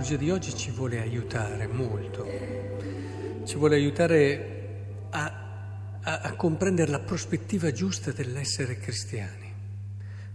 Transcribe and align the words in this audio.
liturgia 0.00 0.16
di 0.16 0.30
oggi 0.30 0.56
ci 0.56 0.70
vuole 0.70 0.98
aiutare 0.98 1.66
molto, 1.66 2.26
ci 3.44 3.56
vuole 3.56 3.74
aiutare 3.74 4.68
a, 5.10 5.98
a, 6.00 6.20
a 6.20 6.36
comprendere 6.36 6.90
la 6.90 7.00
prospettiva 7.00 7.70
giusta 7.70 8.10
dell'essere 8.10 8.78
cristiani. 8.78 9.52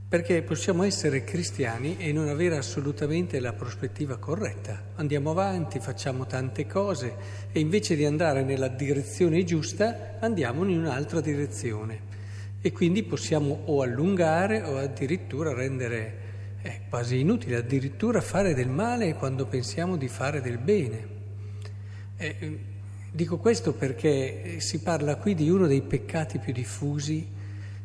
Perché 0.07 0.43
possiamo 0.43 0.83
essere 0.83 1.23
cristiani 1.23 1.97
e 1.97 2.13
non 2.13 2.27
avere 2.27 2.57
assolutamente 2.57 3.39
la 3.39 3.53
prospettiva 3.53 4.17
corretta. 4.17 4.83
Andiamo 4.97 5.31
avanti, 5.31 5.79
facciamo 5.79 6.27
tante 6.27 6.67
cose 6.67 7.15
e 7.51 7.59
invece 7.59 7.95
di 7.95 8.05
andare 8.05 8.43
nella 8.43 8.67
direzione 8.67 9.43
giusta 9.43 10.17
andiamo 10.19 10.63
in 10.63 10.77
un'altra 10.77 11.21
direzione. 11.21 12.13
E 12.61 12.71
quindi 12.71 13.01
possiamo 13.01 13.63
o 13.65 13.81
allungare 13.81 14.61
o 14.61 14.77
addirittura 14.77 15.55
rendere 15.55 16.25
è 16.65 16.81
quasi 16.89 17.19
inutile, 17.19 17.57
addirittura 17.57 18.21
fare 18.21 18.55
del 18.55 18.69
male 18.69 19.13
quando 19.13 19.45
pensiamo 19.45 19.97
di 19.97 20.07
fare 20.07 20.41
del 20.41 20.57
bene. 20.57 21.07
Eh, 22.17 22.59
dico 23.11 23.37
questo 23.37 23.73
perché 23.73 24.59
si 24.59 24.79
parla 24.79 25.17
qui 25.17 25.35
di 25.35 25.47
uno 25.47 25.67
dei 25.67 25.83
peccati 25.83 26.39
più 26.39 26.51
diffusi 26.51 27.33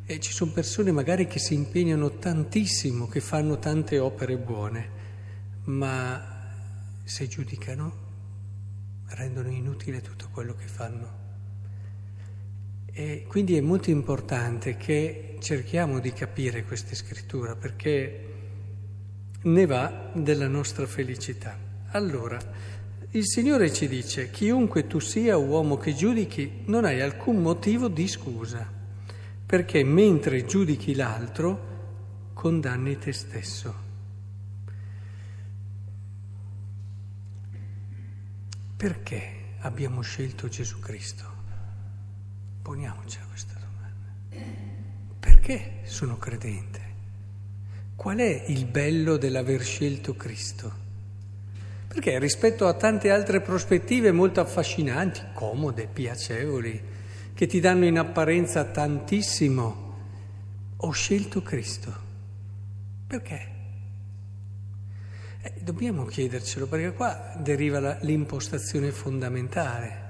e 0.07 0.19
ci 0.19 0.33
sono 0.33 0.52
persone 0.52 0.93
magari 0.93 1.27
che 1.27 1.38
si 1.38 1.52
impegnano 1.52 2.12
tantissimo, 2.12 3.07
che 3.07 3.21
fanno 3.21 3.59
tante 3.59 3.98
opere 3.98 4.38
buone, 4.38 4.88
ma 5.65 6.49
se 7.05 7.29
giudicano 7.29 8.09
rendono 9.09 9.51
inutile 9.51 10.01
tutto 10.01 10.30
quello 10.33 10.55
che 10.55 10.66
fanno. 10.66 11.18
E 12.87 13.27
quindi 13.29 13.59
è 13.59 13.60
molto 13.60 13.90
importante 13.90 14.79
che 14.79 15.37
cerchiamo 15.38 16.01
di 16.01 16.15
capire 16.15 16.65
questa 16.65 16.95
scrittura 16.95 17.55
perché 17.55 18.29
ne 19.43 19.66
va 19.66 20.10
della 20.13 20.49
nostra 20.49 20.87
felicità. 20.87 21.57
Allora, 21.93 22.38
il 23.10 23.27
Signore 23.27 23.73
ci 23.73 23.88
dice, 23.88 24.30
chiunque 24.30 24.87
tu 24.87 24.99
sia 24.99 25.37
uomo 25.37 25.77
che 25.77 25.95
giudichi, 25.95 26.63
non 26.66 26.85
hai 26.85 27.01
alcun 27.01 27.43
motivo 27.43 27.88
di 27.88 28.07
scusa 28.07 28.79
perché 29.51 29.83
mentre 29.83 30.45
giudichi 30.45 30.95
l'altro 30.95 32.29
condanni 32.35 32.96
te 32.99 33.13
stesso. 33.13 33.74
Perché 38.77 39.57
abbiamo 39.59 40.02
scelto 40.02 40.46
Gesù 40.46 40.79
Cristo? 40.79 41.24
Poniamoci 42.63 43.18
questa 43.29 43.55
domanda. 43.55 44.46
Perché 45.18 45.80
sono 45.83 46.16
credente? 46.16 46.80
Qual 48.01 48.16
è 48.16 48.45
il 48.46 48.65
bello 48.65 49.18
dell'aver 49.18 49.62
scelto 49.62 50.15
Cristo? 50.16 50.73
Perché 51.87 52.18
rispetto 52.18 52.66
a 52.66 52.73
tante 52.73 53.10
altre 53.10 53.43
prospettive 53.43 54.10
molto 54.10 54.40
affascinanti, 54.40 55.20
comode, 55.34 55.87
piacevoli, 55.87 56.82
che 57.34 57.46
ti 57.46 57.60
danno 57.60 57.84
in 57.84 57.98
apparenza 57.98 58.65
tantissimo, 58.65 59.96
ho 60.78 60.90
scelto 60.93 61.43
Cristo. 61.43 61.95
Perché? 63.06 63.48
Eh, 65.43 65.53
dobbiamo 65.60 66.06
chiedercelo 66.06 66.66
perché 66.69 66.94
qua 66.94 67.34
deriva 67.37 67.81
la, 67.81 67.98
l'impostazione 68.00 68.93
fondamentale. 68.93 70.09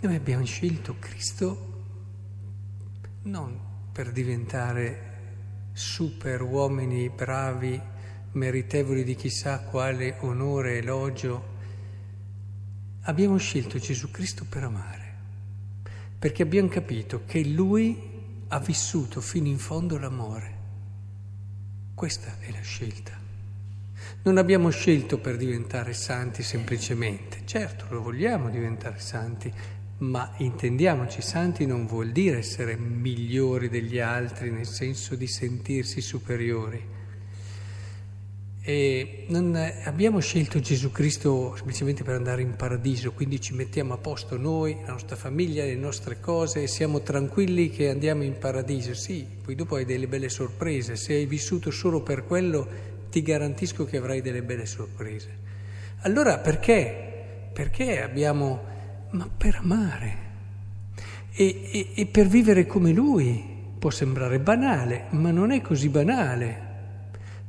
Noi 0.00 0.14
abbiamo 0.14 0.44
scelto 0.44 0.94
Cristo 1.00 1.74
non 3.22 3.74
per 3.96 4.12
diventare 4.12 5.14
super 5.72 6.42
uomini 6.42 7.08
bravi, 7.08 7.80
meritevoli 8.32 9.02
di 9.04 9.14
chissà 9.14 9.60
quale 9.60 10.16
onore, 10.20 10.74
e 10.74 10.76
elogio, 10.76 11.44
abbiamo 13.04 13.38
scelto 13.38 13.78
Gesù 13.78 14.10
Cristo 14.10 14.44
per 14.46 14.64
amare, 14.64 15.14
perché 16.18 16.42
abbiamo 16.42 16.68
capito 16.68 17.22
che 17.24 17.42
Lui 17.42 17.98
ha 18.48 18.58
vissuto 18.58 19.22
fino 19.22 19.46
in 19.46 19.56
fondo 19.56 19.96
l'amore. 19.96 20.54
Questa 21.94 22.36
è 22.38 22.52
la 22.52 22.60
scelta. 22.60 23.18
Non 24.24 24.36
abbiamo 24.36 24.68
scelto 24.68 25.16
per 25.16 25.38
diventare 25.38 25.94
santi 25.94 26.42
semplicemente, 26.42 27.46
certo 27.46 27.86
lo 27.88 28.02
vogliamo 28.02 28.50
diventare 28.50 28.98
santi, 28.98 29.50
ma 29.98 30.34
intendiamoci, 30.38 31.22
santi 31.22 31.66
non 31.66 31.86
vuol 31.86 32.12
dire 32.12 32.38
essere 32.38 32.76
migliori 32.76 33.68
degli 33.68 33.98
altri 33.98 34.50
nel 34.50 34.66
senso 34.66 35.14
di 35.14 35.26
sentirsi 35.26 36.00
superiori 36.00 36.94
abbiamo 39.84 40.18
scelto 40.18 40.58
Gesù 40.58 40.90
Cristo 40.90 41.54
semplicemente 41.54 42.02
per 42.02 42.16
andare 42.16 42.42
in 42.42 42.56
paradiso, 42.56 43.12
quindi 43.12 43.40
ci 43.40 43.54
mettiamo 43.54 43.94
a 43.94 43.98
posto 43.98 44.36
noi, 44.36 44.76
la 44.84 44.90
nostra 44.90 45.14
famiglia, 45.14 45.64
le 45.64 45.76
nostre 45.76 46.18
cose 46.18 46.64
e 46.64 46.66
siamo 46.66 47.00
tranquilli 47.02 47.70
che 47.70 47.90
andiamo 47.90 48.24
in 48.24 48.38
paradiso. 48.38 48.92
Sì, 48.94 49.24
poi 49.44 49.54
dopo 49.54 49.76
hai 49.76 49.84
delle 49.84 50.08
belle 50.08 50.28
sorprese. 50.28 50.96
Se 50.96 51.12
hai 51.12 51.26
vissuto 51.26 51.70
solo 51.70 52.02
per 52.02 52.24
quello, 52.24 52.66
ti 53.08 53.22
garantisco 53.22 53.84
che 53.84 53.98
avrai 53.98 54.20
delle 54.20 54.42
belle 54.42 54.66
sorprese. 54.66 55.44
Allora 56.00 56.38
perché? 56.38 57.50
Perché 57.52 58.02
abbiamo... 58.02 58.74
ma 59.16 59.28
per 59.36 59.56
amare 59.56 60.16
e, 61.32 61.70
e, 61.72 61.88
e 61.94 62.06
per 62.06 62.26
vivere 62.26 62.66
come 62.66 62.92
Lui. 62.92 63.54
Può 63.78 63.90
sembrare 63.90 64.38
banale, 64.40 65.06
ma 65.10 65.30
non 65.30 65.50
è 65.50 65.60
così 65.60 65.88
banale 65.88 66.66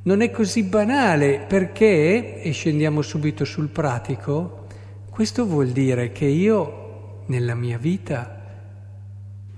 non 0.07 0.21
è 0.21 0.31
così 0.31 0.63
banale 0.63 1.39
perché, 1.39 2.41
e 2.41 2.51
scendiamo 2.51 3.01
subito 3.01 3.43
sul 3.43 3.67
pratico, 3.67 4.65
questo 5.09 5.45
vuol 5.45 5.71
dire 5.71 6.13
che 6.13 6.23
io 6.23 7.23
nella 7.25 7.55
mia 7.55 7.77
vita 7.77 8.41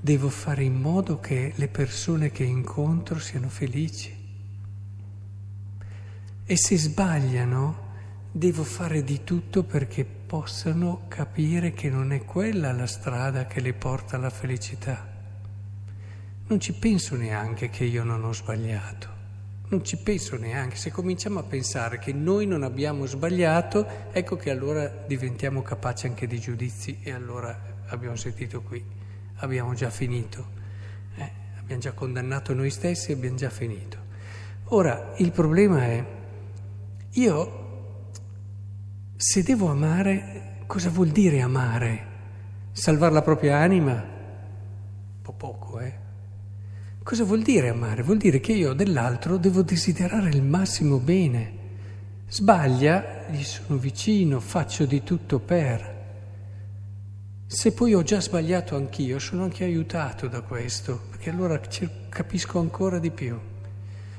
devo 0.01 0.29
fare 0.29 0.63
in 0.63 0.73
modo 0.73 1.19
che 1.19 1.53
le 1.53 1.67
persone 1.67 2.31
che 2.31 2.43
incontro 2.45 3.19
siano 3.19 3.47
felici. 3.47 4.11
E 6.45 6.57
se 6.57 6.77
sbagliano, 6.79 7.87
devo 8.31 8.63
fare 8.63 9.03
di 9.03 9.23
tutto 9.23 9.61
perché 9.61 10.03
possano 10.29 11.05
capire 11.07 11.71
che 11.71 11.89
non 11.89 12.11
è 12.13 12.23
quella 12.23 12.71
la 12.71 12.85
strada 12.85 13.47
che 13.47 13.61
le 13.61 13.73
porta 13.73 14.15
alla 14.15 14.29
felicità. 14.29 15.03
Non 16.45 16.59
ci 16.59 16.73
penso 16.73 17.15
neanche 17.15 17.71
che 17.71 17.83
io 17.83 18.03
non 18.03 18.23
ho 18.23 18.31
sbagliato. 18.31 19.07
Non 19.69 19.83
ci 19.83 19.97
penso 19.97 20.37
neanche, 20.37 20.75
se 20.75 20.91
cominciamo 20.91 21.39
a 21.39 21.43
pensare 21.43 21.97
che 21.97 22.13
noi 22.13 22.45
non 22.45 22.61
abbiamo 22.61 23.07
sbagliato, 23.07 24.11
ecco 24.11 24.35
che 24.35 24.51
allora 24.51 24.87
diventiamo 24.87 25.63
capaci 25.63 26.05
anche 26.05 26.27
di 26.27 26.39
giudizi 26.39 26.99
e 27.01 27.11
allora 27.11 27.59
abbiamo 27.87 28.15
sentito 28.15 28.61
qui, 28.61 28.85
abbiamo 29.37 29.73
già 29.73 29.89
finito, 29.89 30.45
eh? 31.15 31.31
abbiamo 31.57 31.81
già 31.81 31.93
condannato 31.93 32.53
noi 32.53 32.69
stessi 32.69 33.09
e 33.09 33.15
abbiamo 33.15 33.35
già 33.35 33.49
finito. 33.49 33.97
Ora, 34.65 35.15
il 35.17 35.31
problema 35.31 35.85
è, 35.85 36.05
io, 37.13 37.58
se 39.21 39.43
devo 39.43 39.67
amare, 39.67 40.63
cosa 40.65 40.89
vuol 40.89 41.09
dire 41.09 41.41
amare? 41.41 42.05
Salvare 42.71 43.11
la 43.11 43.21
propria 43.21 43.57
anima? 43.57 43.91
Un 43.91 45.21
po' 45.21 45.33
poco, 45.33 45.81
eh? 45.81 45.93
Cosa 47.03 47.25
vuol 47.25 47.41
dire 47.41 47.67
amare? 47.67 48.01
Vuol 48.01 48.15
dire 48.15 48.39
che 48.39 48.53
io 48.53 48.71
dell'altro 48.71 49.35
devo 49.35 49.61
desiderare 49.61 50.29
il 50.29 50.41
massimo 50.41 50.99
bene. 50.99 51.51
Sbaglia, 52.29 53.25
gli 53.29 53.43
sono 53.43 53.77
vicino, 53.77 54.39
faccio 54.39 54.85
di 54.85 55.03
tutto 55.03 55.39
per. 55.39 55.97
Se 57.45 57.73
poi 57.73 57.95
ho 57.95 58.03
già 58.03 58.21
sbagliato 58.21 58.77
anch'io, 58.77 59.19
sono 59.19 59.43
anche 59.43 59.65
aiutato 59.65 60.29
da 60.29 60.39
questo, 60.39 60.97
perché 61.09 61.29
allora 61.29 61.59
capisco 62.07 62.57
ancora 62.57 62.99
di 62.99 63.11
più. 63.11 63.37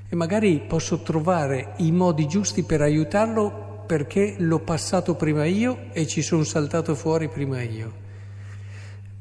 E 0.06 0.14
magari 0.14 0.60
posso 0.60 1.00
trovare 1.00 1.72
i 1.78 1.90
modi 1.90 2.28
giusti 2.28 2.64
per 2.64 2.82
aiutarlo 2.82 3.59
perché 3.90 4.36
l'ho 4.38 4.60
passato 4.60 5.16
prima 5.16 5.44
io 5.46 5.92
e 5.92 6.06
ci 6.06 6.22
sono 6.22 6.44
saltato 6.44 6.94
fuori 6.94 7.28
prima 7.28 7.60
io. 7.60 7.92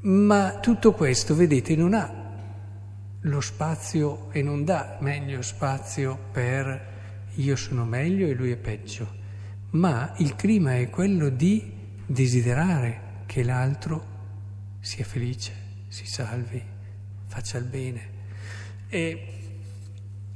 Ma 0.02 0.60
tutto 0.60 0.94
questo, 0.94 1.34
vedete, 1.34 1.76
non 1.76 1.96
ha 1.96 2.14
lo 3.22 3.42
spazio 3.42 4.32
e 4.32 4.44
non 4.44 4.64
dà 4.64 4.98
meglio 5.00 5.42
spazio 5.42 6.20
per 6.32 6.86
io 7.34 7.56
sono 7.56 7.84
meglio 7.84 8.28
e 8.28 8.36
lui 8.36 8.52
è 8.52 8.58
peggio, 8.58 9.12
ma 9.72 10.14
il 10.18 10.36
clima 10.36 10.78
è 10.78 10.88
quello 10.92 11.30
di 11.30 11.74
desiderare 12.06 13.24
che 13.26 13.42
l'altro 13.42 14.06
sia 14.82 15.04
felice, 15.04 15.52
si 15.88 16.06
salvi, 16.06 16.64
faccia 17.26 17.58
il 17.58 17.66
bene. 17.66 18.10
E 18.88 19.28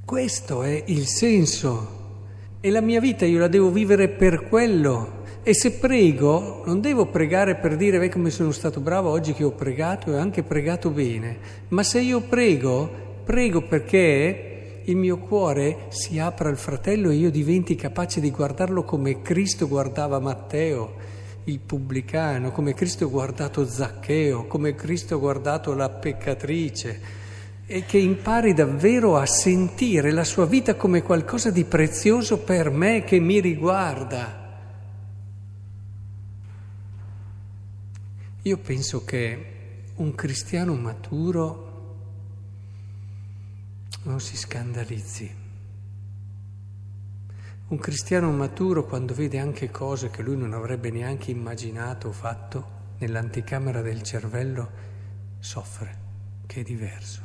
questo 0.03 0.63
è 0.63 0.85
il 0.88 1.06
senso 1.06 2.01
e 2.65 2.69
la 2.69 2.80
mia 2.80 3.01
vita 3.01 3.25
io 3.25 3.39
la 3.39 3.50
devo 3.50 3.69
vivere 3.71 4.07
per 4.07 4.48
quello. 4.48 5.21
E 5.44 5.54
se 5.54 5.74
prego, 5.80 6.63
non 6.65 6.80
devo 6.80 7.07
pregare 7.07 7.56
per 7.56 7.75
dire, 7.75 8.00
beh, 8.00 8.07
come 8.07 8.30
sono 8.30 8.51
stato 8.51 8.80
bravo 8.80 9.10
oggi 9.10 9.33
che 9.33 9.44
ho 9.44 9.51
pregato 9.51 10.13
e 10.13 10.18
anche 10.18 10.44
pregato 10.44 10.89
bene, 10.89 11.38
ma 11.68 11.83
se 11.83 12.00
io 12.00 12.21
prego, 12.21 12.89
prego 13.25 13.63
perché 13.63 14.80
il 14.86 14.95
mio 14.95 15.18
cuore 15.18 15.88
si 15.89 16.19
apra 16.19 16.48
al 16.48 16.56
fratello 16.56 17.10
e 17.10 17.15
io 17.15 17.30
diventi 17.30 17.75
capace 17.75 18.21
di 18.21 18.31
guardarlo 18.31 18.86
come 18.86 19.21
Cristo 19.21 19.68
guardava 19.68 20.19
Matteo, 20.19 20.94
il 21.44 21.59
pubblicano, 21.59 22.54
come 22.54 22.74
Cristo 22.74 23.04
ha 23.04 23.09
guardato 23.09 23.68
Zaccheo, 23.68 24.48
come 24.48 24.74
Cristo 24.74 25.16
ha 25.16 25.19
guardato 25.19 25.74
la 25.74 25.89
peccatrice 25.89 27.23
e 27.65 27.86
che 27.86 27.98
impari 27.98 28.54
davvero 28.54 29.18
a 29.18 29.25
sentire 29.25 30.12
la 30.12 30.24
sua 30.24 30.45
vita 30.45 30.75
come 30.75 31.01
qualcosa 31.01 31.50
di 31.50 31.63
prezioso 31.63 32.39
per 32.39 32.69
me 32.69 33.04
che 33.04 33.19
mi 33.19 33.39
riguarda. 33.39 34.42
Io 38.42 38.57
penso 38.57 39.06
che 39.06 39.51
un 39.95 40.13
cristiano 40.15 40.75
maturo 40.75 41.71
non 44.04 44.19
si 44.19 44.36
scandalizzi. 44.36 45.42
Un 47.69 47.77
cristiano 47.80 48.30
maturo 48.31 48.86
quando 48.86 49.13
vede 49.13 49.39
anche 49.39 49.71
cose 49.71 50.09
che 50.09 50.21
lui 50.21 50.36
non 50.36 50.54
avrebbe 50.54 50.92
neanche 50.92 51.31
immaginato 51.31 52.09
o 52.09 52.12
fatto 52.12 52.81
nell'anticamera 52.98 53.81
del 53.81 54.04
cervello, 54.04 54.69
soffre, 55.39 55.98
che 56.45 56.59
è 56.59 56.63
diverso. 56.63 57.23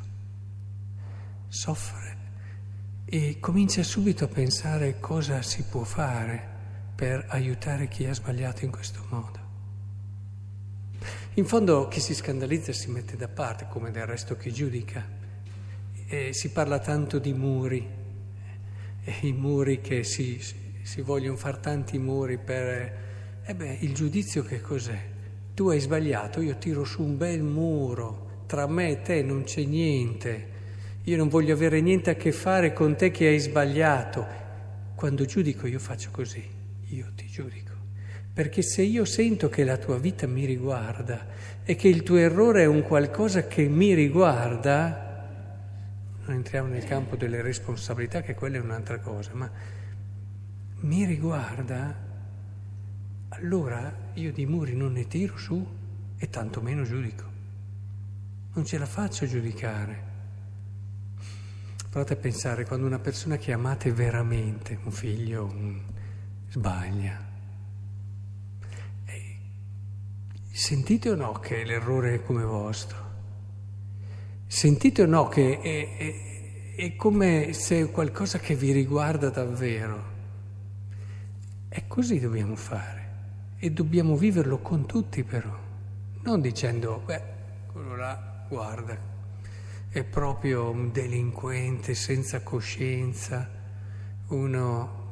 Soffre 1.49 2.17
e 3.06 3.39
comincia 3.41 3.83
subito 3.83 4.25
a 4.25 4.29
pensare 4.29 5.00
cosa 5.00 5.41
si 5.41 5.65
può 5.65 5.83
fare 5.83 6.56
per 6.95 7.25
aiutare 7.29 7.89
chi 7.89 8.05
ha 8.05 8.12
sbagliato 8.12 8.67
in 8.67 8.71
questo 8.71 9.03
modo. 9.09 9.39
In 11.35 11.47
fondo 11.47 11.89
chi 11.89 12.00
si 12.00 12.15
scandalizza 12.15 12.73
si 12.73 12.91
mette 12.91 13.17
da 13.17 13.29
parte, 13.29 13.67
come 13.71 13.91
del 13.91 14.05
resto 14.05 14.37
chi 14.37 14.53
giudica 14.53 15.09
eh, 16.06 16.35
si 16.35 16.50
parla 16.50 16.81
tanto 16.81 17.19
di 17.19 17.33
muri, 17.33 17.87
eh, 19.05 19.15
i 19.21 19.33
muri 19.33 19.81
che 19.81 20.05
si, 20.05 20.39
si 20.83 21.01
vogliono 21.01 21.37
fare 21.37 21.61
tanti 21.61 21.99
muri 21.99 22.37
per... 22.37 23.06
Eh 23.43 23.55
beh, 23.55 23.79
il 23.81 23.94
giudizio 23.94 24.43
che 24.43 24.61
cos'è? 24.61 25.01
Tu 25.55 25.71
hai 25.71 25.81
sbagliato, 25.81 26.43
io 26.43 26.59
tiro 26.59 26.85
su 26.85 27.03
un 27.03 27.17
bel 27.17 27.43
muro, 27.43 28.43
tra 28.47 28.67
me 28.67 28.91
e 28.91 29.03
te 29.03 29.23
non 29.23 29.44
c'è 29.44 29.65
niente, 29.65 30.56
io 31.08 31.16
non 31.16 31.28
voglio 31.28 31.55
avere 31.55 31.81
niente 31.81 32.10
a 32.10 32.14
che 32.14 32.32
fare 32.32 32.75
con 32.75 32.94
te 32.94 33.10
che 33.10 33.28
hai 33.28 33.38
sbagliato. 33.38 34.26
Quando 34.94 35.25
giudico 35.25 35.66
io 35.66 35.78
faccio 35.78 36.10
così, 36.10 36.44
io 36.88 37.06
ti 37.14 37.26
giudico. 37.26 37.72
Perché 38.34 38.62
se 38.62 38.82
io 38.82 39.06
sento 39.06 39.49
che 39.49 39.64
la 39.64 39.78
tua 39.78 39.99
vita 39.99 40.26
mi 40.26 40.44
riguarda 40.44 41.26
e 41.64 41.75
che 41.76 41.88
il 41.88 42.02
tuo 42.02 42.16
errore 42.16 42.62
è 42.62 42.66
un 42.66 42.82
qualcosa 42.82 43.46
che 43.46 43.66
mi 43.69 43.94
riguarda, 43.94 45.26
non 46.26 46.37
entriamo 46.37 46.69
nel 46.69 46.84
campo 46.84 47.16
delle 47.16 47.40
responsabilità, 47.40 48.20
che 48.20 48.34
quella 48.34 48.58
è 48.58 48.60
un'altra 48.60 48.99
cosa, 48.99 49.31
ma 49.32 49.50
mi 50.81 51.05
riguarda, 51.06 52.06
allora 53.31 54.10
io 54.12 54.31
di 54.31 54.44
muri 54.44 54.76
non 54.76 54.93
ne 54.93 55.06
tiro 55.06 55.38
su 55.38 55.66
e 56.19 56.28
tantomeno 56.28 56.82
giudico. 56.82 57.25
Non 58.52 58.66
ce 58.66 58.76
la 58.76 58.87
faccio 58.87 59.26
giudicare. 59.26 60.07
Provate 61.90 62.12
a 62.12 62.17
pensare 62.17 62.67
quando 62.67 62.87
una 62.87 62.99
persona 62.99 63.38
che 63.38 63.52
amate 63.52 63.93
veramente, 63.93 64.79
un 64.85 64.90
figlio, 64.90 65.44
un... 65.44 65.81
sbaglia. 66.50 67.26
E... 69.06 69.37
Sentite 70.50 71.11
o 71.11 71.14
no 71.14 71.32
che 71.32 71.64
l'errore 71.64 72.17
è 72.17 72.23
come 72.23 72.44
vostro? 72.44 73.06
Sentite 74.46 75.02
o 75.02 75.06
no 75.06 75.29
che 75.29 75.61
è, 75.61 75.96
è, 75.96 76.75
è 76.76 76.94
come 76.94 77.55
se 77.55 77.81
è 77.81 77.91
qualcosa 77.91 78.38
che 78.38 78.55
vi 78.55 78.70
riguarda 78.73 79.31
davvero. 79.31 80.17
E 81.70 81.84
così 81.87 82.20
dobbiamo 82.20 82.55
fare 82.55 83.06
e 83.58 83.70
dobbiamo 83.70 84.14
viverlo 84.14 84.58
con 84.58 84.87
tutti 84.87 85.25
però, 85.25 85.56
non 86.23 86.41
dicendo, 86.43 87.02
beh, 87.05 87.23
quello 87.73 87.96
là, 87.96 88.44
guarda, 88.46 89.17
è 89.90 90.05
proprio 90.05 90.70
un 90.70 90.93
delinquente 90.93 91.94
senza 91.94 92.43
coscienza, 92.43 93.49
uno... 94.29 95.06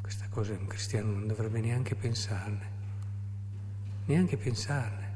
Questa 0.00 0.26
cosa 0.28 0.52
un 0.52 0.66
cristiano 0.66 1.10
non 1.10 1.26
dovrebbe 1.26 1.60
neanche 1.60 1.94
pensarne, 1.94 2.70
neanche 4.04 4.36
pensarne. 4.36 5.10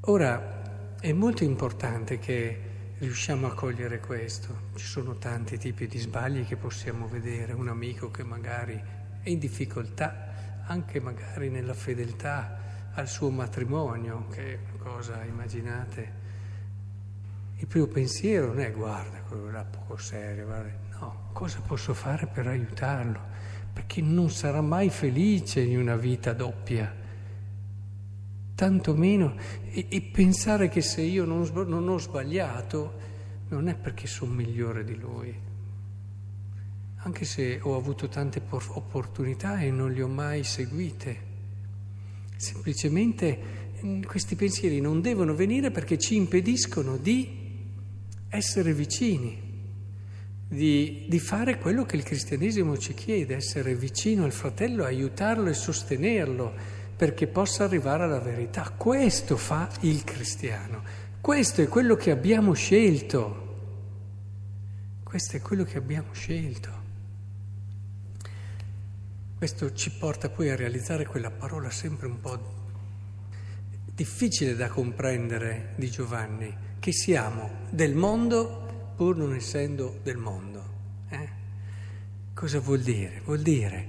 Ora, 0.00 0.96
è 0.98 1.12
molto 1.12 1.44
importante 1.44 2.18
che 2.18 2.60
riusciamo 2.98 3.46
a 3.46 3.54
cogliere 3.54 4.00
questo. 4.00 4.70
Ci 4.74 4.86
sono 4.86 5.14
tanti 5.18 5.56
tipi 5.56 5.86
di 5.86 5.98
sbagli 5.98 6.44
che 6.44 6.56
possiamo 6.56 7.06
vedere. 7.06 7.52
Un 7.52 7.68
amico 7.68 8.10
che 8.10 8.24
magari 8.24 8.80
è 9.22 9.28
in 9.28 9.38
difficoltà, 9.38 10.64
anche 10.66 10.98
magari 10.98 11.48
nella 11.48 11.74
fedeltà 11.74 12.67
al 12.98 13.08
suo 13.08 13.30
matrimonio, 13.30 14.26
che 14.30 14.54
è 14.54 14.58
una 14.74 14.90
cosa, 14.90 15.22
immaginate. 15.24 16.26
Il 17.56 17.66
primo 17.68 17.86
pensiero 17.86 18.48
non 18.48 18.60
è 18.60 18.72
guarda, 18.72 19.20
quello 19.20 19.50
là 19.50 19.64
poco 19.64 19.96
serio, 19.96 20.46
guarda. 20.46 20.72
no, 20.98 21.30
cosa 21.32 21.60
posso 21.60 21.94
fare 21.94 22.26
per 22.26 22.48
aiutarlo? 22.48 23.20
Perché 23.72 24.02
non 24.02 24.30
sarà 24.30 24.60
mai 24.60 24.90
felice 24.90 25.60
in 25.60 25.78
una 25.78 25.94
vita 25.94 26.32
doppia 26.32 27.06
tanto 28.56 28.92
meno, 28.92 29.36
e, 29.70 29.86
e 29.88 30.02
pensare 30.02 30.68
che 30.68 30.80
se 30.80 31.00
io 31.00 31.24
non, 31.24 31.48
non 31.68 31.88
ho 31.88 31.96
sbagliato 31.96 32.98
non 33.50 33.68
è 33.68 33.76
perché 33.76 34.08
sono 34.08 34.32
migliore 34.32 34.82
di 34.82 34.96
lui, 34.96 35.32
anche 36.96 37.24
se 37.24 37.60
ho 37.62 37.76
avuto 37.76 38.08
tante 38.08 38.40
por- 38.40 38.66
opportunità 38.70 39.60
e 39.60 39.70
non 39.70 39.92
le 39.92 40.02
ho 40.02 40.08
mai 40.08 40.42
seguite. 40.42 41.27
Semplicemente 42.38 43.38
mm, 43.84 44.02
questi 44.02 44.36
pensieri 44.36 44.80
non 44.80 45.00
devono 45.00 45.34
venire 45.34 45.72
perché 45.72 45.98
ci 45.98 46.14
impediscono 46.14 46.96
di 46.96 47.36
essere 48.28 48.72
vicini, 48.72 49.36
di, 50.46 51.06
di, 51.08 51.18
fare 51.18 51.58
quello 51.58 51.84
che 51.84 51.96
il 51.96 52.04
cristianesimo 52.04 52.78
ci 52.78 52.94
chiede, 52.94 53.34
essere 53.34 53.74
vicino 53.74 54.24
al 54.24 54.30
fratello, 54.30 54.84
aiutarlo 54.84 55.48
e 55.48 55.52
sostenerlo 55.52 56.54
perché 56.96 57.26
possa 57.26 57.64
arrivare 57.64 58.04
alla 58.04 58.20
verità. 58.20 58.72
Questo 58.76 59.36
fa 59.36 59.68
il 59.80 60.04
cristiano, 60.04 60.84
questo 61.20 61.60
è 61.60 61.66
quello 61.66 61.96
che 61.96 62.12
abbiamo 62.12 62.52
scelto, 62.52 63.46
questo 65.02 65.36
è 65.36 65.40
quello 65.40 65.64
che 65.64 65.76
abbiamo 65.76 66.12
scelto. 66.12 66.77
Questo 69.38 69.72
ci 69.72 69.92
porta 69.92 70.30
poi 70.30 70.50
a 70.50 70.56
realizzare 70.56 71.06
quella 71.06 71.30
parola 71.30 71.70
sempre 71.70 72.08
un 72.08 72.20
po' 72.20 72.40
difficile 73.94 74.56
da 74.56 74.66
comprendere 74.66 75.74
di 75.76 75.88
Giovanni, 75.88 76.52
che 76.80 76.90
siamo 76.90 77.48
del 77.70 77.94
mondo 77.94 78.92
pur 78.96 79.16
non 79.16 79.32
essendo 79.36 80.00
del 80.02 80.16
mondo. 80.16 80.62
Eh? 81.08 81.28
Cosa 82.34 82.58
vuol 82.58 82.80
dire? 82.80 83.22
Vuol 83.24 83.38
dire 83.38 83.86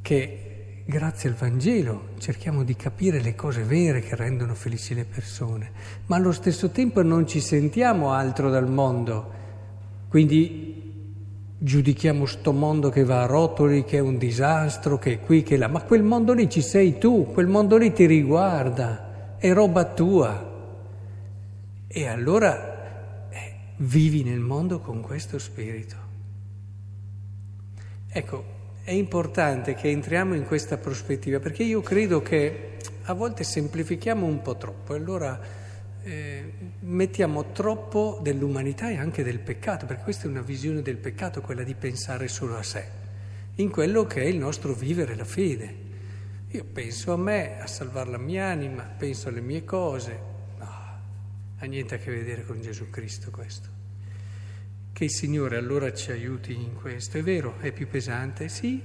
che 0.00 0.84
grazie 0.86 1.28
al 1.28 1.34
Vangelo 1.34 2.14
cerchiamo 2.16 2.64
di 2.64 2.74
capire 2.74 3.20
le 3.20 3.34
cose 3.34 3.64
vere 3.64 4.00
che 4.00 4.16
rendono 4.16 4.54
felici 4.54 4.94
le 4.94 5.04
persone, 5.04 5.70
ma 6.06 6.16
allo 6.16 6.32
stesso 6.32 6.70
tempo 6.70 7.02
non 7.02 7.26
ci 7.26 7.40
sentiamo 7.40 8.14
altro 8.14 8.48
dal 8.48 8.70
mondo, 8.70 9.34
quindi 10.08 10.77
giudichiamo 11.58 12.24
sto 12.24 12.52
mondo 12.52 12.88
che 12.88 13.04
va 13.04 13.22
a 13.22 13.26
rotoli, 13.26 13.84
che 13.84 13.96
è 13.96 14.00
un 14.00 14.16
disastro, 14.16 14.98
che 14.98 15.14
è 15.14 15.20
qui, 15.20 15.42
che 15.42 15.56
è 15.56 15.58
là, 15.58 15.66
ma 15.66 15.82
quel 15.82 16.02
mondo 16.02 16.32
lì 16.32 16.48
ci 16.48 16.62
sei 16.62 16.98
tu, 16.98 17.26
quel 17.32 17.48
mondo 17.48 17.76
lì 17.76 17.92
ti 17.92 18.06
riguarda, 18.06 19.36
è 19.36 19.52
roba 19.52 19.84
tua. 19.84 20.56
E 21.88 22.06
allora 22.06 23.28
eh, 23.30 23.54
vivi 23.78 24.22
nel 24.22 24.40
mondo 24.40 24.78
con 24.78 25.00
questo 25.00 25.38
spirito. 25.38 25.96
Ecco, 28.10 28.44
è 28.84 28.92
importante 28.92 29.74
che 29.74 29.90
entriamo 29.90 30.34
in 30.34 30.46
questa 30.46 30.76
prospettiva 30.76 31.40
perché 31.40 31.62
io 31.62 31.80
credo 31.80 32.22
che 32.22 32.76
a 33.02 33.12
volte 33.12 33.44
semplifichiamo 33.44 34.24
un 34.24 34.40
po' 34.42 34.56
troppo 34.56 34.94
e 34.94 34.96
allora 34.96 35.38
eh, 36.02 36.52
mettiamo 36.80 37.52
troppo 37.52 38.20
dell'umanità 38.22 38.90
e 38.90 38.96
anche 38.96 39.22
del 39.22 39.40
peccato, 39.40 39.86
perché 39.86 40.02
questa 40.02 40.24
è 40.24 40.28
una 40.28 40.42
visione 40.42 40.82
del 40.82 40.96
peccato, 40.96 41.40
quella 41.40 41.62
di 41.62 41.74
pensare 41.74 42.28
solo 42.28 42.56
a 42.56 42.62
sé, 42.62 42.84
in 43.56 43.70
quello 43.70 44.04
che 44.06 44.22
è 44.22 44.26
il 44.26 44.38
nostro 44.38 44.74
vivere 44.74 45.14
la 45.14 45.24
fede. 45.24 45.86
Io 46.50 46.64
penso 46.64 47.12
a 47.12 47.16
me, 47.16 47.60
a 47.60 47.66
salvare 47.66 48.10
la 48.10 48.18
mia 48.18 48.46
anima, 48.46 48.82
penso 48.82 49.28
alle 49.28 49.40
mie 49.40 49.64
cose, 49.64 50.20
no, 50.58 50.66
ha 51.58 51.64
niente 51.66 51.96
a 51.96 51.98
che 51.98 52.10
vedere 52.10 52.44
con 52.44 52.60
Gesù 52.60 52.88
Cristo 52.88 53.30
questo. 53.30 53.68
Che 54.92 55.04
il 55.04 55.10
Signore 55.10 55.56
allora 55.56 55.92
ci 55.92 56.10
aiuti 56.10 56.54
in 56.54 56.74
questo. 56.74 57.18
È 57.18 57.22
vero, 57.22 57.58
è 57.60 57.70
più 57.72 57.86
pesante? 57.86 58.48
Sì, 58.48 58.82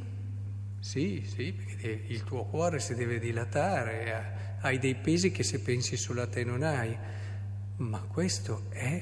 sì, 0.80 1.24
sì, 1.26 1.54
perché 1.54 2.04
il 2.08 2.24
tuo 2.26 2.44
cuore 2.44 2.80
si 2.80 2.94
deve 2.94 3.18
dilatare, 3.18 4.53
hai 4.64 4.80
dei 4.80 4.96
pesi 4.96 5.32
che 5.32 5.44
se 5.44 5.60
pensi 5.60 5.96
solo 5.98 6.22
a 6.22 6.28
te 6.28 6.44
non 6.44 6.64
hai. 6.64 6.98
Ma 7.78 8.00
questo 8.00 8.66
è 8.70 9.02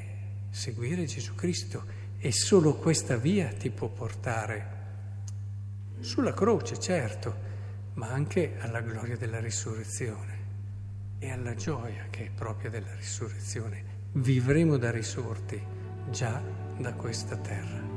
seguire 0.50 1.06
Gesù 1.06 1.36
Cristo 1.36 1.84
e 2.18 2.32
solo 2.32 2.76
questa 2.76 3.18
via 3.18 3.48
ti 3.48 3.70
può 3.70 3.88
portare 3.88 4.80
sulla 6.00 6.34
croce, 6.34 6.80
certo, 6.80 7.50
ma 7.94 8.10
anche 8.10 8.56
alla 8.60 8.82
gloria 8.82 9.18
della 9.18 9.40
risurrezione 9.40 10.40
e 11.20 11.30
alla 11.30 11.54
gioia 11.54 12.08
che 12.10 12.26
è 12.26 12.30
propria 12.34 12.70
della 12.70 12.94
risurrezione. 12.96 14.00
Vivremo 14.14 14.78
da 14.78 14.92
risorti 14.92 15.62
già 16.10 16.42
da 16.78 16.94
questa 16.94 17.36
terra. 17.38 17.91